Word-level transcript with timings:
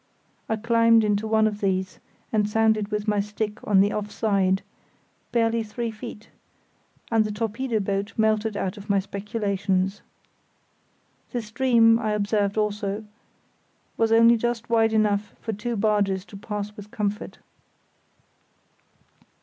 I 0.49 0.55
climbed 0.55 1.03
into 1.03 1.27
one 1.27 1.45
of 1.45 1.61
these, 1.61 1.99
and 2.33 2.49
sounded 2.49 2.87
with 2.87 3.07
my 3.07 3.19
stick 3.19 3.59
on 3.67 3.81
the 3.81 3.91
off 3.91 4.09
side—barely 4.09 5.61
three 5.61 5.91
feet; 5.91 6.29
and 7.11 7.23
the 7.23 7.31
torpedo 7.31 7.79
boat 7.79 8.11
melted 8.17 8.57
out 8.57 8.77
of 8.77 8.89
my 8.89 8.97
speculations. 8.97 10.01
The 11.29 11.41
stream, 11.43 11.99
I 11.99 12.13
observed 12.13 12.57
also, 12.57 13.05
was 13.95 14.11
only 14.11 14.37
just 14.37 14.71
wide 14.71 14.91
enough 14.91 15.35
for 15.39 15.53
two 15.53 15.75
barges 15.75 16.25
to 16.25 16.35
pass 16.35 16.75
with 16.75 16.89
comfort. 16.89 17.37